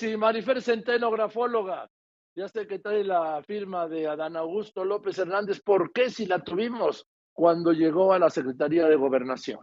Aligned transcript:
sí, 0.00 0.16
Marifer 0.16 0.62
Centeno, 0.62 1.10
grafóloga. 1.10 1.88
Ya 2.34 2.48
sé 2.48 2.66
que 2.66 2.78
trae 2.78 3.04
la 3.04 3.42
firma 3.42 3.86
de 3.86 4.06
Adán 4.06 4.36
Augusto 4.36 4.84
López 4.84 5.18
Hernández. 5.18 5.60
¿Por 5.60 5.92
qué 5.92 6.10
si 6.10 6.24
la 6.26 6.42
tuvimos 6.42 7.06
cuando 7.34 7.72
llegó 7.72 8.12
a 8.12 8.18
la 8.18 8.30
Secretaría 8.30 8.86
de 8.86 8.96
Gobernación? 8.96 9.60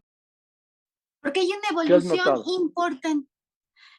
Porque 1.21 1.39
hay 1.39 1.47
una 1.47 1.69
evolución 1.71 2.43
importante 2.61 3.27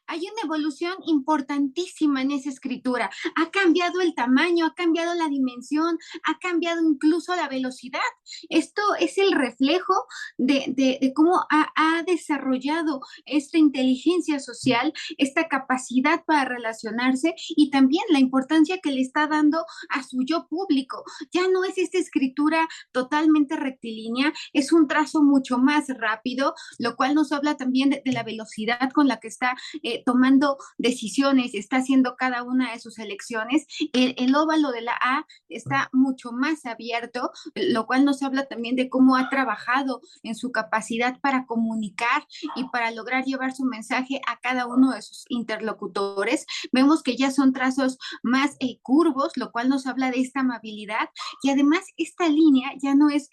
hay 0.09 0.21
una 0.21 0.43
evolución 0.45 0.95
importantísima 1.07 2.23
en 2.23 2.33
esa 2.33 2.49
escritura. 2.49 3.11
Ha 3.37 3.51
cambiado 3.51 4.01
el 4.01 4.15
tamaño, 4.15 4.67
ha 4.67 4.75
cambiado 4.75 5.15
la 5.15 5.29
dimensión, 5.29 5.99
ha 6.25 6.39
cambiado 6.39 6.83
incluso 6.83 7.37
la 7.37 7.49
velocidad. 7.49 8.01
Esto 8.49 8.83
es 8.99 9.19
el 9.19 9.33
reflejo 9.33 9.95
de, 10.39 11.13
cómo 11.15 11.47
ha, 11.51 11.69
desarrollado 12.07 13.01
esta 13.27 13.59
inteligencia 13.59 14.41
social, 14.41 14.93
esta 15.19 15.49
capacidad 15.49 16.25
para 16.25 16.45
relacionarse 16.45 17.35
y 17.49 17.71
también 17.71 18.05
la 18.11 18.19
importancia 18.19 18.79
que 18.79 18.93
le 18.93 19.03
está 19.03 19.27
dando 19.27 19.65
a 19.91 20.03
su 20.03 20.23
yo 20.25 20.47
público. 20.49 21.05
Ya 21.33 21.49
no 21.49 21.65
es 21.65 21.77
esta 21.77 21.99
escritura 21.99 22.67
totalmente 22.93 23.57
rectilínea, 23.57 24.33
es 24.53 24.73
un 24.73 24.89
trazo 24.89 25.23
mucho 25.23 25.59
más 25.59 25.89
rápido, 25.89 26.55
lo 26.79 26.97
cual 26.97 27.15
nos 27.15 27.33
habla 27.33 27.57
también 27.57 27.91
de, 27.91 28.03
la 28.07 28.23
velocidad 28.23 28.91
con 28.95 29.07
la 29.07 29.21
que 29.21 29.29
está 29.29 29.55
eh, 29.83 29.98
tomando 30.05 30.59
decisiones, 30.79 31.55
está 31.55 31.79
haciendo 31.79 32.17
cada 32.17 32.43
una 32.43 32.73
de 32.73 32.79
sus 32.79 32.99
elecciones. 32.99 33.67
El, 33.93 34.35
óvalo 34.35 34.71
de 34.71 34.83
la 34.83 34.93
A 35.01 35.27
está 35.49 35.89
mucho 35.93 36.33
más 36.33 36.67
abierto, 36.67 37.31
lo 37.55 37.87
cual 37.87 38.05
nos 38.05 38.23
habla 38.23 38.47
también 38.47 38.77
de 38.77 38.89
cómo 38.89 39.17
ha 39.17 39.29
trabajado 39.31 40.01
en 40.23 40.35
su 40.35 40.53
capacidad 40.53 41.19
para 41.21 41.47
comunicar 41.47 42.27
y 42.55 42.69
para 42.69 42.91
lograr 42.91 43.25
llevar 43.25 43.53
su 43.53 43.65
mensaje 43.65 44.21
a 44.27 44.39
cada 44.41 44.67
uno 44.67 44.93
de 44.93 45.03
sus 45.03 45.25
interlocutores. 45.29 46.47
Vemos 46.73 47.03
que 47.03 47.17
ya 47.17 47.31
son 47.31 47.53
trazos 47.53 47.99
más 48.23 48.57
eh, 48.61 48.79
curvos, 48.83 49.33
lo 49.37 49.51
cual 49.51 49.69
nos 49.69 49.87
habla 49.87 50.11
de 50.11 50.21
esta 50.21 50.41
amabilidad 50.41 51.09
y 51.43 51.51
además 51.51 51.85
esta 51.97 52.29
línea 52.29 52.71
ya 52.81 52.95
no 52.95 53.11
es 53.11 53.29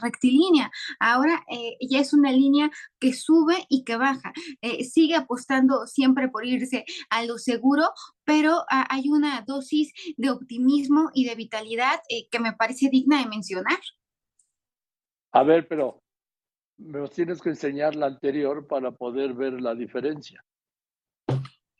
rectilínea, 0.00 0.70
ahora 0.98 1.44
eh, 1.48 1.76
ya 1.80 2.00
es 2.00 2.12
una 2.12 2.32
línea 2.32 2.70
que 2.98 3.12
sube 3.14 3.66
y 3.68 3.84
que 3.84 3.96
baja. 3.96 4.32
Eh, 4.60 4.84
sigue 4.84 5.16
apostando 5.16 5.86
siempre 5.86 6.09
por 6.14 6.46
irse 6.46 6.84
a 7.10 7.24
lo 7.24 7.38
seguro, 7.38 7.90
pero 8.24 8.64
ah, 8.70 8.86
hay 8.90 9.08
una 9.08 9.42
dosis 9.46 9.92
de 10.16 10.30
optimismo 10.30 11.10
y 11.14 11.24
de 11.24 11.34
vitalidad 11.34 12.00
eh, 12.08 12.28
que 12.30 12.40
me 12.40 12.52
parece 12.52 12.88
digna 12.90 13.22
de 13.22 13.28
mencionar. 13.28 13.78
A 15.32 15.42
ver, 15.42 15.68
pero 15.68 16.02
me 16.76 17.06
tienes 17.08 17.40
que 17.40 17.50
enseñar 17.50 17.94
la 17.94 18.06
anterior 18.06 18.66
para 18.66 18.90
poder 18.90 19.34
ver 19.34 19.60
la 19.60 19.74
diferencia. 19.74 20.44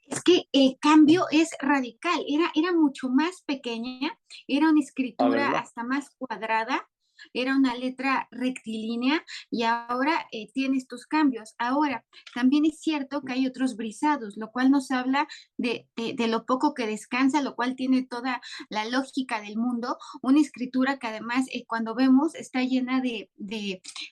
Es 0.07 0.23
que 0.23 0.45
el 0.53 0.77
cambio 0.81 1.27
es 1.31 1.51
radical, 1.61 2.25
era, 2.29 2.51
era 2.55 2.73
mucho 2.73 3.09
más 3.09 3.43
pequeña, 3.47 4.11
era 4.49 4.69
una 4.69 4.81
escritura 4.81 5.59
hasta 5.59 5.85
más 5.85 6.11
cuadrada, 6.19 6.90
era 7.33 7.57
una 7.57 7.75
letra 7.75 8.29
rectilínea 8.31 9.25
y 9.51 9.63
ahora 9.65 10.27
eh, 10.33 10.51
tiene 10.53 10.77
estos 10.77 11.07
cambios. 11.07 11.55
Ahora, 11.59 12.05
también 12.35 12.65
es 12.65 12.81
cierto 12.81 13.23
que 13.23 13.33
hay 13.33 13.47
otros 13.47 13.77
brisados, 13.77 14.37
lo 14.37 14.51
cual 14.51 14.71
nos 14.71 14.91
habla 14.91 15.29
de, 15.57 15.87
lo 16.29 16.47
poco 16.47 16.75
que 16.75 16.87
descansa, 16.87 17.43
lo 17.43 17.57
cual 17.57 17.77
tiene 17.77 18.03
toda 18.03 18.41
la 18.69 18.85
lógica 18.87 19.41
del 19.41 19.57
mundo. 19.57 19.99
Una 20.23 20.41
escritura 20.41 20.99
que 20.99 21.09
además 21.09 21.47
eh, 21.53 21.65
cuando 21.67 21.95
vemos 21.95 22.35
está 22.35 22.63
llena 22.63 23.01
de, 23.01 23.31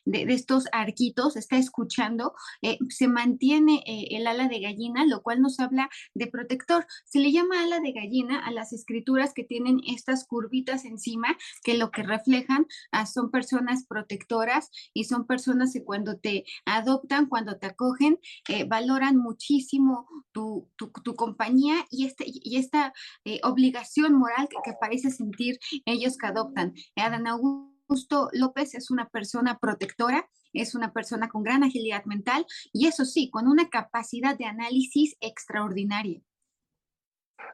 estos 0.04 0.64
arquitos, 0.72 1.36
está 1.36 1.56
escuchando, 1.56 2.34
eh, 2.62 2.78
se 2.88 3.08
mantiene 3.08 3.82
el 3.86 4.26
ala 4.26 4.48
de 4.48 4.60
gallina, 4.60 5.04
lo 5.06 5.22
cual 5.22 5.40
nos 5.40 5.60
habla 5.60 5.88
de 6.14 6.26
protector. 6.26 6.86
Se 7.04 7.18
le 7.18 7.32
llama 7.32 7.62
ala 7.62 7.80
de 7.80 7.92
gallina 7.92 8.40
a 8.40 8.50
las 8.50 8.72
escrituras 8.72 9.32
que 9.34 9.44
tienen 9.44 9.80
estas 9.86 10.26
curvitas 10.26 10.84
encima 10.84 11.36
que 11.62 11.74
lo 11.74 11.90
que 11.90 12.02
reflejan 12.02 12.66
son 13.06 13.30
personas 13.30 13.86
protectoras 13.86 14.70
y 14.94 15.04
son 15.04 15.26
personas 15.26 15.72
que 15.72 15.84
cuando 15.84 16.18
te 16.18 16.44
adoptan, 16.64 17.26
cuando 17.26 17.58
te 17.58 17.66
acogen, 17.66 18.18
eh, 18.48 18.64
valoran 18.64 19.16
muchísimo 19.16 20.08
tu, 20.32 20.68
compañía 21.16 21.76
y, 21.90 22.06
este, 22.06 22.24
y 22.26 22.56
esta 22.56 22.92
eh, 23.24 23.40
obligación 23.42 24.14
moral 24.14 24.48
que, 24.48 24.72
parece 24.80 25.10
sentir 25.10 25.58
ellos 25.86 26.16
que 26.16 26.26
adoptan. 26.26 26.74
Adán 26.96 27.26
Augusto 27.26 28.28
López 28.32 28.74
es 28.74 28.90
una 28.90 29.08
persona 29.08 29.58
protectora, 29.58 30.28
es 30.52 30.74
una 30.74 30.92
persona 30.92 31.28
con 31.28 31.42
gran 31.42 31.64
agilidad 31.64 32.04
mental 32.04 32.46
y 32.72 32.86
eso 32.86 33.04
sí, 33.04 33.30
con 33.30 33.48
una 33.48 33.68
capacidad 33.68 34.36
de 34.36 34.44
análisis 34.44 35.16
extraordinaria. 35.20 36.20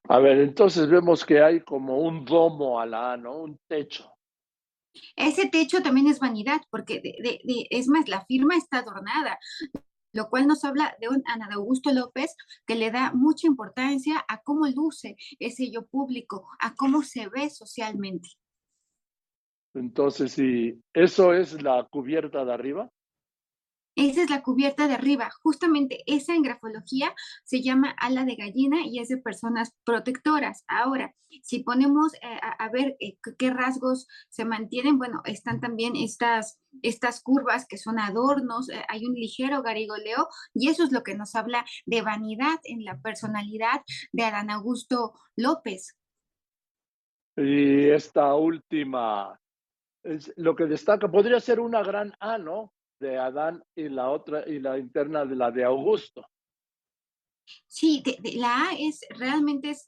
A 0.08 0.18
ver, 0.18 0.38
entonces 0.38 0.88
vemos 0.88 1.24
que 1.24 1.42
hay 1.42 1.60
como 1.60 1.98
un 1.98 2.24
domo 2.24 2.80
a 2.80 2.86
la 2.86 3.16
¿no? 3.16 3.38
Un 3.38 3.58
techo. 3.66 4.13
Ese 5.16 5.48
techo 5.48 5.82
también 5.82 6.06
es 6.06 6.20
vanidad, 6.20 6.60
porque 6.70 7.02
es 7.70 7.88
más, 7.88 8.08
la 8.08 8.24
firma 8.26 8.56
está 8.56 8.78
adornada, 8.78 9.38
lo 10.12 10.28
cual 10.28 10.46
nos 10.46 10.64
habla 10.64 10.96
de 11.00 11.08
un 11.08 11.22
Ana 11.26 11.48
de 11.48 11.54
Augusto 11.54 11.92
López 11.92 12.36
que 12.66 12.76
le 12.76 12.90
da 12.90 13.12
mucha 13.12 13.46
importancia 13.46 14.24
a 14.28 14.42
cómo 14.42 14.66
luce 14.68 15.16
ese 15.40 15.70
yo 15.70 15.86
público, 15.86 16.48
a 16.60 16.74
cómo 16.74 17.02
se 17.02 17.28
ve 17.28 17.50
socialmente. 17.50 18.28
Entonces, 19.74 20.32
si 20.32 20.80
eso 20.92 21.34
es 21.34 21.60
la 21.60 21.86
cubierta 21.90 22.44
de 22.44 22.52
arriba. 22.52 22.90
Esa 23.96 24.22
es 24.24 24.30
la 24.30 24.42
cubierta 24.42 24.88
de 24.88 24.94
arriba. 24.94 25.30
Justamente 25.42 26.02
esa 26.06 26.34
en 26.34 26.42
grafología 26.42 27.14
se 27.44 27.62
llama 27.62 27.94
ala 27.98 28.24
de 28.24 28.34
gallina 28.34 28.78
y 28.84 28.98
es 28.98 29.08
de 29.08 29.18
personas 29.18 29.72
protectoras. 29.84 30.64
Ahora, 30.66 31.14
si 31.42 31.62
ponemos 31.62 32.14
eh, 32.14 32.38
a, 32.58 32.68
ver 32.70 32.96
eh, 32.98 33.16
qué 33.38 33.50
rasgos 33.50 34.08
se 34.30 34.44
mantienen, 34.44 34.98
bueno, 34.98 35.22
están 35.24 35.60
también 35.60 35.94
estas, 35.94 36.60
estas 36.82 37.22
curvas 37.22 37.66
que 37.68 37.78
son 37.78 38.00
adornos, 38.00 38.68
eh, 38.68 38.84
hay 38.88 39.04
un 39.04 39.14
ligero 39.14 39.62
garigoleo 39.62 40.28
y 40.52 40.68
eso 40.68 40.82
es 40.82 40.90
lo 40.90 41.02
que 41.02 41.14
nos 41.14 41.36
habla 41.36 41.64
de 41.86 42.02
vanidad 42.02 42.58
en 42.64 42.84
la 42.84 42.98
personalidad 43.00 43.82
de 44.12 44.24
Adán 44.24 44.50
Augusto 44.50 45.12
López. 45.36 45.96
Y 47.36 47.90
esta 47.90 48.34
última, 48.34 49.40
es 50.02 50.32
lo 50.36 50.54
que 50.54 50.66
destaca, 50.66 51.10
podría 51.10 51.40
ser 51.40 51.60
una 51.60 51.82
gran 51.82 52.12
A, 52.20 52.38
¿no? 52.38 52.73
De 52.98 53.18
Adán 53.18 53.62
y 53.74 53.88
la 53.88 54.10
otra 54.10 54.48
y 54.48 54.58
la 54.58 54.78
interna 54.78 55.24
de 55.24 55.36
la 55.36 55.50
de 55.50 55.64
Augusto. 55.64 56.26
Sí, 57.66 58.02
la 58.36 58.68
A 58.68 58.72
es 58.78 59.00
realmente 59.10 59.70
es 59.70 59.86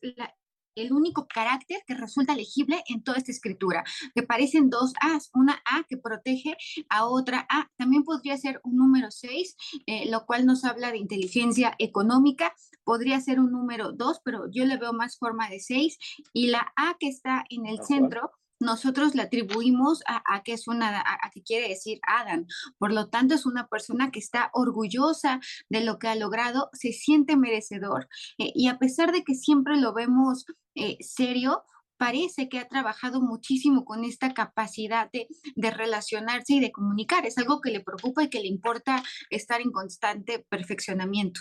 el 0.77 0.93
único 0.93 1.27
carácter 1.27 1.83
que 1.87 1.95
resulta 1.95 2.37
legible 2.37 2.83
en 2.89 3.03
toda 3.03 3.19
esta 3.19 3.33
escritura, 3.33 3.83
que 4.15 4.23
parecen 4.23 4.71
dos 4.71 4.93
A's, 5.01 5.31
una 5.35 5.63
A 5.65 5.85
que 5.89 5.97
protege 5.97 6.57
a 6.89 7.07
otra 7.07 7.47
A. 7.49 7.71
También 7.77 8.05
podría 8.05 8.37
ser 8.37 8.61
un 8.63 8.77
número 8.77 9.11
6, 9.11 9.57
eh, 9.87 10.11
lo 10.11 10.27
cual 10.27 10.47
nos 10.47 10.65
habla 10.65 10.93
de 10.93 10.99
inteligencia 10.99 11.75
económica. 11.79 12.55
Podría 12.85 13.21
ser 13.21 13.41
un 13.41 13.51
número 13.51 13.93
2, 13.93 14.21
pero 14.23 14.51
yo 14.51 14.65
le 14.67 14.77
veo 14.77 14.93
más 14.93 15.19
forma 15.19 15.49
de 15.49 15.61
6. 15.61 15.99
Y 16.33 16.49
la 16.49 16.73
A 16.77 16.97
que 17.01 17.09
está 17.09 17.45
en 17.49 17.67
el 17.67 17.83
centro 17.83 18.31
nosotros 18.61 19.15
le 19.15 19.23
atribuimos 19.23 20.03
a, 20.07 20.43
que 20.43 20.53
es 20.53 20.69
una, 20.69 21.01
a, 21.01 21.31
que 21.31 21.43
quiere 21.43 21.69
decir 21.69 21.99
Adán. 22.07 22.47
Por 22.79 22.93
lo 22.93 23.09
tanto, 23.09 23.35
es 23.35 23.47
una 23.47 23.67
persona 23.69 24.11
que 24.11 24.19
está 24.19 24.51
orgullosa 24.53 25.41
de 25.69 25.85
lo 25.85 25.99
que 25.99 26.09
ha 26.09 26.15
logrado, 26.15 26.71
se 26.73 26.93
siente 26.93 27.37
merecedor 27.37 28.09
eh, 28.39 28.53
y 28.55 28.69
a 28.69 28.79
pesar 28.79 29.13
de 29.13 29.25
que 29.25 29.35
siempre 29.35 29.77
lo 29.77 29.93
vemos 29.93 30.47
eh, 30.75 30.97
serio, 31.01 31.65
parece 31.97 32.49
que 32.49 32.59
ha 32.59 32.69
trabajado 32.69 33.23
muchísimo 33.23 33.85
con 33.85 34.05
esta 34.05 34.35
capacidad 34.35 35.11
de, 35.13 35.29
de, 35.55 35.71
relacionarse 35.71 36.55
y 36.55 36.61
de 36.61 36.73
comunicar. 36.73 37.25
Es 37.25 37.39
algo 37.39 37.61
que 37.61 37.71
le 37.71 37.81
preocupa 37.81 38.23
y 38.23 38.29
que 38.29 38.41
le 38.41 38.49
importa 38.49 39.03
estar 39.31 39.61
en 39.61 39.73
constante 39.73 40.45
perfeccionamiento. 40.51 41.41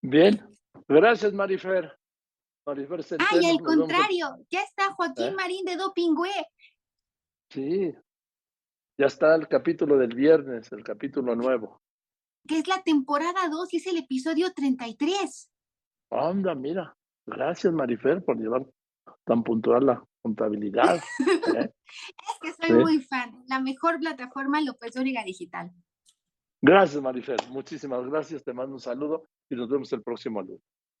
Bien, 0.00 0.40
gracias 0.88 1.32
Marifer. 1.32 1.98
Ay, 2.66 3.46
al 3.46 3.60
contrario, 3.60 4.44
ya 4.50 4.60
está 4.62 4.92
Joaquín 4.92 5.26
¿Eh? 5.26 5.34
Marín 5.36 5.64
de 5.64 5.76
Dopingüe. 5.76 6.32
Sí, 7.48 7.94
ya 8.98 9.06
está 9.06 9.36
el 9.36 9.46
capítulo 9.46 9.96
del 9.96 10.14
viernes, 10.16 10.72
el 10.72 10.82
capítulo 10.82 11.36
nuevo. 11.36 11.80
Que 12.48 12.58
es 12.58 12.66
la 12.66 12.82
temporada 12.82 13.48
2 13.48 13.72
y 13.72 13.76
es 13.76 13.86
el 13.86 13.98
episodio 13.98 14.52
33. 14.52 15.50
Anda, 16.10 16.54
mira. 16.56 16.96
Gracias, 17.24 17.72
Marifer, 17.72 18.24
por 18.24 18.36
llevar 18.36 18.66
tan 19.24 19.44
puntual 19.44 19.86
la 19.86 20.04
contabilidad. 20.22 20.96
¿eh? 21.56 21.70
es 21.70 22.38
que 22.40 22.52
soy 22.52 22.76
muy 22.76 23.00
fan. 23.02 23.44
La 23.46 23.60
mejor 23.60 24.00
plataforma 24.00 24.60
López 24.60 24.92
Dóriga 24.92 25.22
Digital. 25.22 25.70
Gracias, 26.60 27.00
Marifer. 27.00 27.38
Muchísimas 27.50 28.04
gracias. 28.06 28.42
Te 28.42 28.52
mando 28.52 28.74
un 28.74 28.80
saludo 28.80 29.28
y 29.48 29.54
nos 29.54 29.68
vemos 29.68 29.92
el 29.92 30.02
próximo 30.02 30.42
lunes. 30.42 30.62